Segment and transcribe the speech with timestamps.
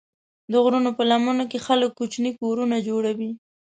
[0.51, 3.31] د غرونو په لمنو کې خلک کوچني کورونه جوړوي.